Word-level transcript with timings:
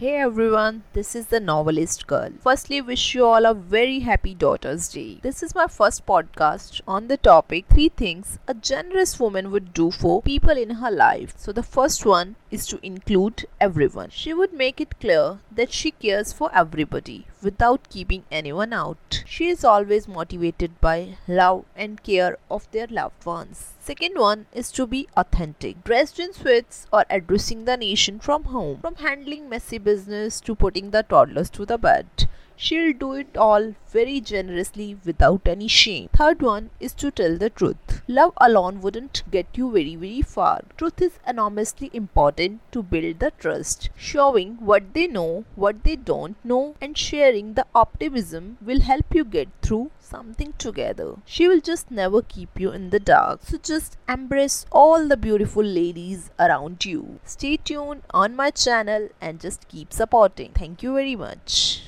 Hey 0.00 0.14
everyone, 0.18 0.84
this 0.92 1.16
is 1.16 1.26
the 1.26 1.40
novelist 1.40 2.06
girl. 2.06 2.30
Firstly, 2.40 2.80
wish 2.80 3.16
you 3.16 3.24
all 3.24 3.44
a 3.44 3.52
very 3.52 3.98
happy 3.98 4.32
Daughter's 4.32 4.88
Day. 4.88 5.18
This 5.22 5.42
is 5.42 5.56
my 5.56 5.66
first 5.66 6.06
podcast 6.06 6.80
on 6.86 7.08
the 7.08 7.16
topic 7.16 7.64
3 7.68 7.88
things 7.88 8.38
a 8.46 8.54
generous 8.54 9.18
woman 9.18 9.50
would 9.50 9.72
do 9.72 9.90
for 9.90 10.22
people 10.22 10.56
in 10.56 10.76
her 10.82 10.92
life. 10.92 11.34
So, 11.36 11.50
the 11.50 11.64
first 11.64 12.06
one 12.06 12.36
is 12.48 12.64
to 12.68 12.78
include 12.80 13.46
everyone. 13.60 14.10
She 14.10 14.32
would 14.32 14.52
make 14.52 14.80
it 14.80 15.00
clear 15.00 15.40
that 15.50 15.72
she 15.72 15.90
cares 15.90 16.32
for 16.32 16.48
everybody 16.54 17.26
without 17.42 17.88
keeping 17.90 18.24
anyone 18.30 18.72
out. 18.72 19.22
She 19.26 19.48
is 19.48 19.64
always 19.64 20.08
motivated 20.08 20.80
by 20.80 21.16
love 21.26 21.64
and 21.76 22.02
care 22.02 22.38
of 22.50 22.70
their 22.70 22.86
loved 22.86 23.24
ones. 23.24 23.72
Second 23.80 24.18
one 24.18 24.46
is 24.52 24.70
to 24.72 24.86
be 24.86 25.08
authentic, 25.16 25.82
dressed 25.84 26.18
in 26.18 26.32
sweats 26.32 26.86
or 26.92 27.04
addressing 27.08 27.64
the 27.64 27.76
nation 27.76 28.18
from 28.18 28.44
home, 28.44 28.80
from 28.80 28.96
handling 28.96 29.48
messy 29.48 29.78
business 29.78 30.40
to 30.42 30.54
putting 30.54 30.90
the 30.90 31.02
toddlers 31.02 31.50
to 31.50 31.64
the 31.64 31.78
bed. 31.78 32.28
She'll 32.56 32.92
do 32.92 33.12
it 33.12 33.36
all 33.36 33.74
very 33.88 34.20
generously 34.20 34.98
without 35.04 35.46
any 35.46 35.68
shame. 35.68 36.08
Third 36.12 36.42
one 36.42 36.70
is 36.80 36.92
to 36.94 37.10
tell 37.12 37.38
the 37.38 37.50
truth. 37.50 37.76
Love 38.10 38.32
alone 38.38 38.80
wouldn't 38.80 39.22
get 39.30 39.46
you 39.52 39.70
very, 39.70 39.94
very 39.94 40.22
far. 40.22 40.62
Truth 40.78 41.02
is 41.02 41.18
enormously 41.26 41.90
important 41.92 42.60
to 42.72 42.82
build 42.82 43.18
the 43.20 43.30
trust. 43.38 43.90
Showing 43.96 44.56
what 44.60 44.94
they 44.94 45.06
know, 45.06 45.44
what 45.56 45.84
they 45.84 45.94
don't 45.94 46.42
know, 46.42 46.74
and 46.80 46.96
sharing 46.96 47.52
the 47.52 47.66
optimism 47.74 48.56
will 48.62 48.80
help 48.80 49.14
you 49.14 49.24
get 49.24 49.48
through 49.60 49.90
something 50.00 50.54
together. 50.56 51.16
She 51.26 51.48
will 51.48 51.60
just 51.60 51.90
never 51.90 52.22
keep 52.22 52.58
you 52.58 52.72
in 52.72 52.88
the 52.88 52.98
dark. 52.98 53.40
So 53.42 53.58
just 53.58 53.98
embrace 54.08 54.64
all 54.72 55.06
the 55.06 55.18
beautiful 55.18 55.62
ladies 55.62 56.30
around 56.38 56.86
you. 56.86 57.20
Stay 57.24 57.58
tuned 57.58 58.04
on 58.14 58.34
my 58.34 58.50
channel 58.50 59.10
and 59.20 59.38
just 59.38 59.68
keep 59.68 59.92
supporting. 59.92 60.52
Thank 60.54 60.82
you 60.82 60.94
very 60.94 61.14
much. 61.14 61.76